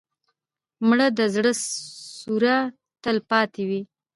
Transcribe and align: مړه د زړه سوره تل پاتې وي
مړه 0.87 1.07
د 1.17 1.19
زړه 1.35 1.51
سوره 2.19 2.55
تل 3.03 3.17
پاتې 3.29 3.61
وي 3.69 3.81